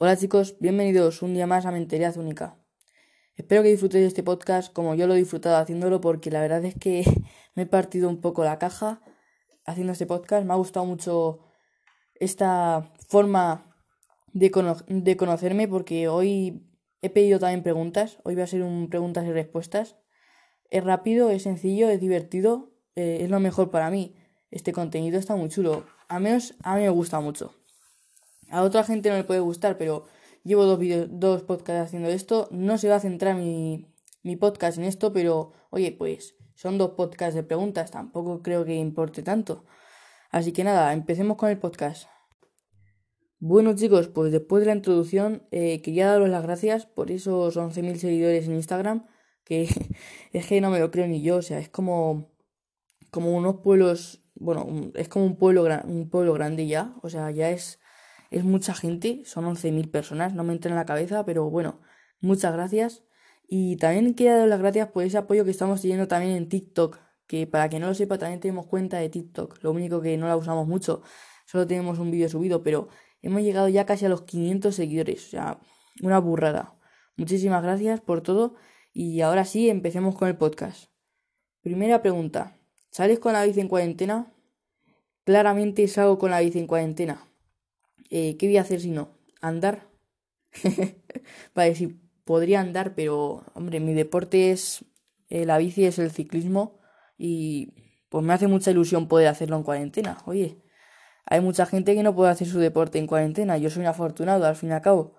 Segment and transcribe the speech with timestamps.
[0.00, 2.56] Hola chicos, bienvenidos un día más a Mentalidad Única.
[3.34, 6.76] Espero que disfrutéis este podcast como yo lo he disfrutado haciéndolo porque la verdad es
[6.76, 7.02] que
[7.56, 9.00] me he partido un poco la caja
[9.66, 10.46] haciendo este podcast.
[10.46, 11.40] Me ha gustado mucho
[12.14, 13.74] esta forma
[14.32, 14.52] de,
[14.86, 16.62] de conocerme porque hoy
[17.02, 18.20] he pedido también preguntas.
[18.22, 19.96] Hoy va a ser un preguntas y respuestas.
[20.70, 24.14] Es rápido, es sencillo, es divertido, eh, es lo mejor para mí.
[24.52, 25.86] Este contenido está muy chulo.
[26.06, 27.57] Al menos a mí me gusta mucho.
[28.50, 30.06] A otra gente no le puede gustar, pero
[30.44, 30.78] llevo dos,
[31.10, 32.48] dos podcasts haciendo esto.
[32.50, 33.86] No se va a centrar mi,
[34.22, 37.90] mi podcast en esto, pero oye, pues son dos podcasts de preguntas.
[37.90, 39.64] Tampoco creo que importe tanto.
[40.30, 42.08] Así que nada, empecemos con el podcast.
[43.40, 47.94] Bueno chicos, pues después de la introducción eh, quería daros las gracias por esos 11.000
[47.94, 49.06] seguidores en Instagram,
[49.44, 49.68] que
[50.32, 52.32] es que no me lo creo ni yo, o sea, es como,
[53.12, 57.50] como unos pueblos, bueno, es como un pueblo, un pueblo grande ya, o sea, ya
[57.50, 57.78] es
[58.30, 61.80] es mucha gente, son 11.000 personas, no me entra en la cabeza, pero bueno,
[62.20, 63.04] muchas gracias.
[63.48, 66.98] Y también quiero dar las gracias por ese apoyo que estamos teniendo también en TikTok,
[67.26, 70.26] que para que no lo sepa también tenemos cuenta de TikTok, lo único que no
[70.28, 71.02] la usamos mucho,
[71.46, 72.88] solo tenemos un vídeo subido, pero
[73.22, 75.60] hemos llegado ya casi a los 500 seguidores, o sea,
[76.02, 76.74] una burrada.
[77.16, 78.54] Muchísimas gracias por todo
[78.92, 80.90] y ahora sí, empecemos con el podcast.
[81.62, 82.58] Primera pregunta,
[82.90, 84.32] ¿sales con la bici en cuarentena?
[85.24, 87.27] Claramente salgo con la bici en cuarentena.
[88.10, 89.10] Eh, ¿qué voy a hacer si no?
[89.40, 89.88] ¿Andar?
[91.54, 94.84] vale, sí, podría andar, pero, hombre, mi deporte es
[95.28, 96.80] eh, la bici, es el ciclismo
[97.18, 97.74] y
[98.08, 100.18] pues me hace mucha ilusión poder hacerlo en cuarentena.
[100.26, 100.62] Oye,
[101.26, 104.46] hay mucha gente que no puede hacer su deporte en cuarentena, yo soy un afortunado
[104.46, 105.16] al fin y al cabo.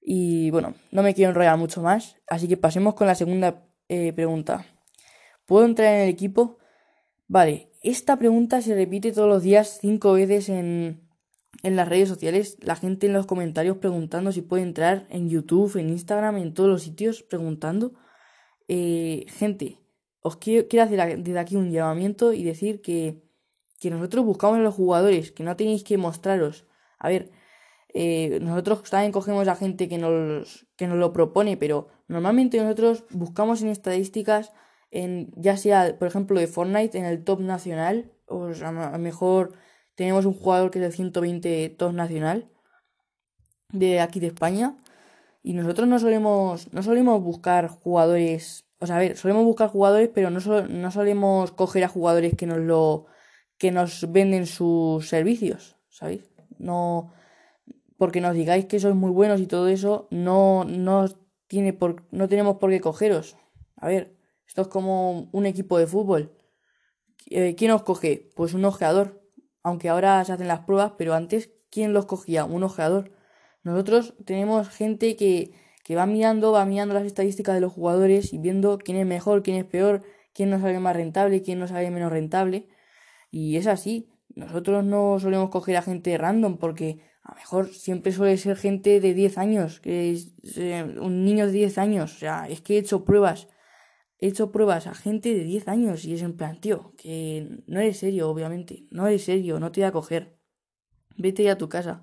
[0.00, 4.12] Y bueno, no me quiero enrollar mucho más, así que pasemos con la segunda eh,
[4.14, 4.64] pregunta.
[5.44, 6.58] ¿Puedo entrar en el equipo?
[7.28, 11.09] Vale, esta pregunta se repite todos los días cinco veces en,
[11.62, 15.76] en las redes sociales, la gente en los comentarios preguntando si puede entrar en YouTube,
[15.76, 17.92] en Instagram, en todos los sitios preguntando.
[18.68, 19.80] Eh, gente,
[20.22, 23.22] os quiero, quiero hacer desde aquí un llamamiento y decir que,
[23.78, 26.66] que nosotros buscamos a los jugadores, que no tenéis que mostraros.
[26.98, 27.30] A ver,
[27.92, 33.04] eh, nosotros también cogemos a gente que nos, que nos lo propone, pero normalmente nosotros
[33.10, 34.52] buscamos en estadísticas,
[34.90, 39.54] en ya sea, por ejemplo, de Fortnite, en el top nacional, o sea, mejor
[40.00, 42.48] tenemos un jugador que es el 120 top nacional
[43.70, 44.78] de aquí de España.
[45.42, 48.64] Y nosotros no solemos, no solemos buscar jugadores.
[48.78, 52.46] O sea, a ver, solemos buscar jugadores, pero no, no solemos coger a jugadores que
[52.46, 53.08] nos lo.
[53.58, 56.30] que nos venden sus servicios, ¿sabéis?
[56.56, 57.12] No.
[57.98, 61.10] Porque nos digáis que sois muy buenos y todo eso, no, no,
[61.46, 63.36] tiene por, no tenemos por qué cogeros.
[63.76, 64.16] A ver,
[64.48, 66.32] esto es como un equipo de fútbol.
[67.28, 68.30] Eh, ¿Quién os coge?
[68.34, 69.19] Pues un ojeador
[69.62, 72.44] aunque ahora se hacen las pruebas, pero antes, ¿quién los cogía?
[72.44, 73.12] Un ojeador.
[73.62, 75.52] Nosotros tenemos gente que,
[75.84, 79.42] que va mirando, va mirando las estadísticas de los jugadores y viendo quién es mejor,
[79.42, 82.68] quién es peor, quién nos sale más rentable, quién nos sale menos rentable.
[83.30, 84.08] Y es así.
[84.34, 89.00] Nosotros no solemos coger a gente random porque a lo mejor siempre suele ser gente
[89.00, 92.14] de 10 años, que es eh, un niño de 10 años.
[92.14, 93.48] O sea, es que he hecho pruebas
[94.20, 97.80] he hecho pruebas a gente de 10 años y es en plan, tío, que no
[97.80, 100.38] eres serio, obviamente, no eres serio, no te voy a coger.
[101.16, 102.02] Vete ya a tu casa.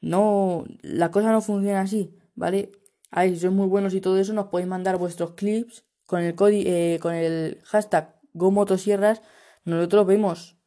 [0.00, 2.72] No, la cosa no funciona así, ¿vale?
[3.10, 6.98] Ay, sois muy buenos y todo eso, nos podéis mandar vuestros clips con el eh,
[7.00, 9.22] con el hashtag GoMotosierras,
[9.64, 10.58] nosotros vemos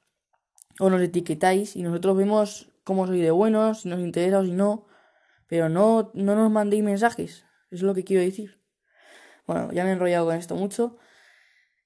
[0.79, 4.51] o nos etiquetáis y nosotros vemos cómo sois de buenos, si nos interesa o si
[4.51, 4.87] no,
[5.47, 8.56] pero no, no nos mandéis mensajes, es lo que quiero decir.
[9.47, 10.97] Bueno, ya me he enrollado con esto mucho.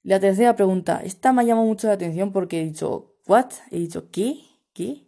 [0.04, 1.02] La tercera pregunta.
[1.04, 3.52] Esta me ha llamado mucho la atención porque he dicho, ¿what?
[3.70, 4.40] He dicho, ¿qué?
[4.74, 5.08] ¿Qué?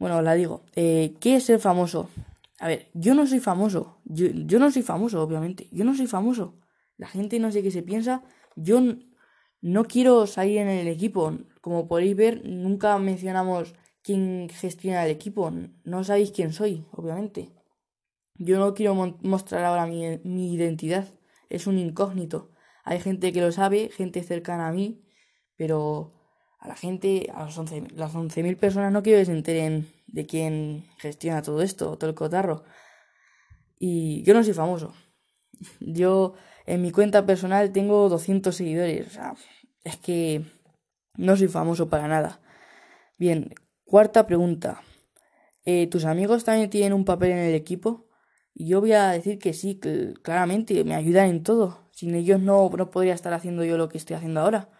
[0.00, 0.64] Bueno, la digo.
[0.74, 2.08] Eh, ¿Qué es ser famoso?
[2.58, 3.98] A ver, yo no soy famoso.
[4.04, 5.68] Yo, yo no soy famoso, obviamente.
[5.72, 6.54] Yo no soy famoso.
[6.96, 8.22] La gente no sé qué se piensa.
[8.56, 8.80] Yo
[9.60, 11.36] no quiero salir en el equipo.
[11.60, 15.52] Como podéis ver, nunca mencionamos quién gestiona el equipo.
[15.84, 17.50] No sabéis quién soy, obviamente.
[18.36, 21.06] Yo no quiero mostrar ahora mi, mi identidad
[21.50, 22.50] es un incógnito.
[22.84, 25.02] Hay gente que lo sabe, gente cercana a mí,
[25.56, 26.12] pero
[26.58, 30.26] a la gente, a los 11, las 11.000 personas no quiero que se enteren de
[30.26, 32.64] quién gestiona todo esto, todo el cotarro.
[33.78, 34.94] Y yo no soy famoso.
[35.80, 36.34] Yo
[36.66, 39.06] en mi cuenta personal tengo 200 seguidores.
[39.06, 39.34] O sea,
[39.84, 40.44] es que
[41.16, 42.40] no soy famoso para nada.
[43.18, 43.54] Bien,
[43.84, 44.82] cuarta pregunta.
[45.64, 48.06] Eh, ¿Tus amigos también tienen un papel en el equipo?
[48.54, 49.80] Yo voy a decir que sí,
[50.22, 51.88] claramente me ayudan en todo.
[51.90, 54.70] Sin ellos no, no podría estar haciendo yo lo que estoy haciendo ahora.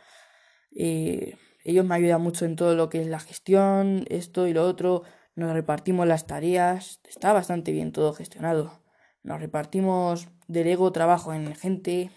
[0.77, 4.65] Eh, ellos me ayudan mucho en todo lo que es la gestión, esto y lo
[4.67, 5.03] otro.
[5.35, 8.83] nos repartimos las tareas, está bastante bien todo gestionado.
[9.25, 12.11] Nos repartimos del ego trabajo en gente.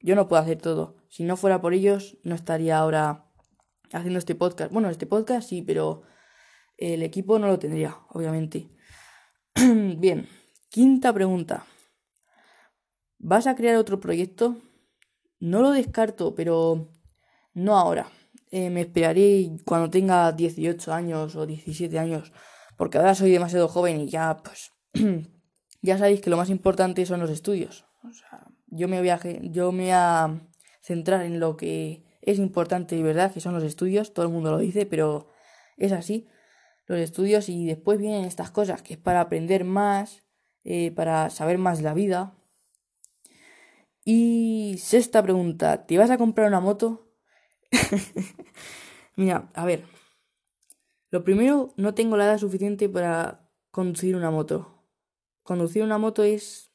[0.00, 0.96] Yo no puedo hacer todo.
[1.08, 3.24] Si no fuera por ellos, no estaría ahora
[3.92, 4.72] haciendo este podcast.
[4.72, 6.02] Bueno, este podcast sí, pero
[6.76, 8.70] el equipo no lo tendría, obviamente.
[9.98, 10.28] bien,
[10.70, 11.66] quinta pregunta.
[13.18, 14.56] ¿Vas a crear otro proyecto?
[15.40, 16.88] No lo descarto, pero
[17.52, 18.08] no ahora.
[18.50, 22.32] Eh, me esperaré cuando tenga 18 años o 17 años,
[22.76, 24.72] porque ahora soy demasiado joven y ya, pues,
[25.82, 27.84] ya sabéis que lo más importante son los estudios.
[28.02, 30.40] O sea, yo me voy a, yo me voy a
[30.80, 34.50] centrar en lo que es importante y verdad, que son los estudios, todo el mundo
[34.50, 35.28] lo dice, pero
[35.76, 36.26] es así,
[36.86, 40.24] los estudios y después vienen estas cosas, que es para aprender más,
[40.64, 42.36] eh, para saber más la vida.
[44.04, 47.14] Y sexta pregunta, ¿te vas a comprar una moto?
[49.16, 49.84] Mira, a ver.
[51.10, 54.84] Lo primero, no tengo la edad suficiente para conducir una moto.
[55.42, 56.72] Conducir una moto es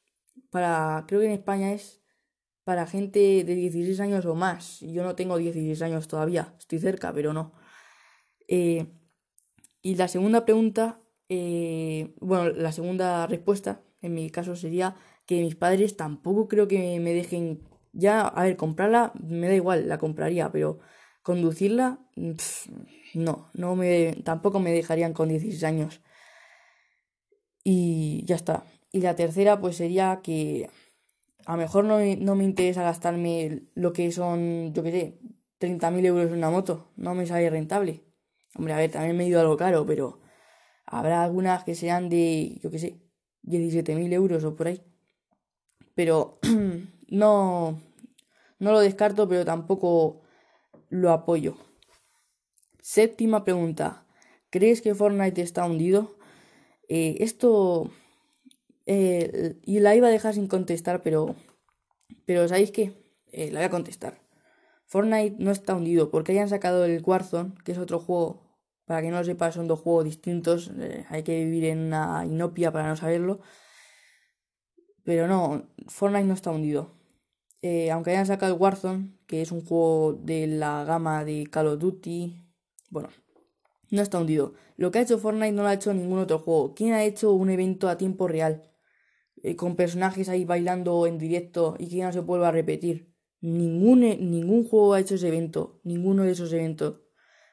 [0.50, 2.02] para, creo que en España es
[2.64, 4.80] para gente de 16 años o más.
[4.80, 7.52] Yo no tengo 16 años todavía, estoy cerca, pero no.
[8.48, 8.86] Eh,
[9.82, 14.96] y la segunda pregunta, eh, bueno, la segunda respuesta en mi caso sería
[15.26, 17.62] que mis padres tampoco creo que me dejen
[17.92, 20.78] ya, a ver, comprarla me da igual, la compraría, pero
[21.22, 21.98] conducirla,
[23.14, 26.00] no, no me, tampoco me dejarían con 16 años.
[27.64, 28.64] Y ya está.
[28.92, 30.70] Y la tercera, pues sería que
[31.46, 35.18] a lo mejor no, no me interesa gastarme lo que son, yo qué sé,
[35.58, 38.04] 30.000 euros en una moto, no me sale rentable.
[38.54, 40.20] Hombre, a ver, también me he ido algo caro, pero
[40.86, 43.00] habrá algunas que sean de, yo qué sé,
[43.42, 44.82] 17.000 euros o por ahí.
[45.94, 46.38] Pero
[47.08, 47.80] no,
[48.58, 50.22] no lo descarto, pero tampoco
[50.88, 51.56] lo apoyo.
[52.80, 54.06] Séptima pregunta.
[54.50, 56.16] ¿Crees que Fortnite está hundido?
[56.88, 57.90] Eh, esto...
[58.86, 61.34] Eh, y la iba a dejar sin contestar, pero...
[62.24, 62.92] Pero ¿sabéis qué?
[63.32, 64.20] Eh, la voy a contestar.
[64.86, 68.45] Fortnite no está hundido porque hayan sacado el Warzone, que es otro juego.
[68.86, 70.70] Para que no lo sepa, son dos juegos distintos.
[71.10, 73.40] hay que vivir en una inopia para no saberlo.
[75.04, 76.96] Pero no, Fortnite no está hundido.
[77.62, 81.66] Eh, aunque hayan sacado el Warzone, que es un juego de la gama de Call
[81.68, 82.44] of Duty,
[82.90, 83.08] bueno,
[83.90, 84.54] no está hundido.
[84.76, 86.74] Lo que ha hecho Fortnite no lo ha hecho ningún otro juego.
[86.74, 88.70] ¿Quién ha hecho un evento a tiempo real?
[89.42, 93.12] Eh, con personajes ahí bailando en directo y que no se vuelva a repetir.
[93.42, 95.80] Eh, ningún juego ha hecho ese evento.
[95.84, 97.00] Ninguno de esos eventos.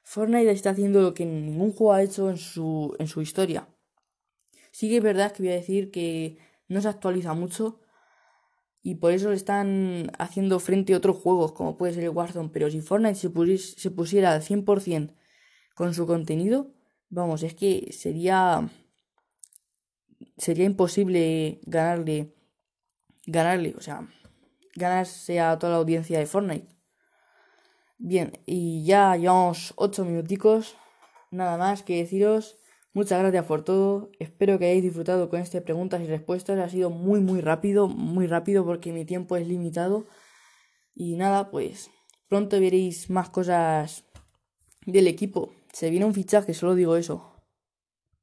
[0.03, 3.67] Fortnite está haciendo lo que ningún juego ha hecho en su, en su historia.
[4.71, 7.79] Sí que es verdad que voy a decir que no se actualiza mucho
[8.81, 12.50] y por eso le están haciendo frente a otros juegos como puede ser el Warzone,
[12.50, 15.15] pero si Fortnite se, se pusiera al 100%
[15.73, 16.73] con su contenido,
[17.09, 18.69] vamos, es que sería
[20.38, 22.33] sería imposible ganarle
[23.25, 24.07] ganarle, o sea,
[24.75, 26.67] ganarse a toda la audiencia de Fortnite.
[28.05, 30.75] Bien, y ya llevamos 8 minuticos,
[31.31, 32.57] nada más que deciros
[32.91, 34.11] Muchas gracias por todo.
[34.19, 36.59] Espero que hayáis disfrutado con este preguntas y respuestas.
[36.59, 40.05] Ha sido muy muy rápido, muy rápido porque mi tiempo es limitado.
[40.94, 41.89] Y nada, pues
[42.27, 44.03] pronto veréis más cosas
[44.85, 45.53] del equipo.
[45.71, 47.32] Se viene un fichaje, solo digo eso.